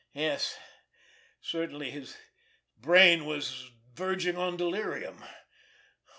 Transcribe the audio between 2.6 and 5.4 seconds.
brain was verging on delirium!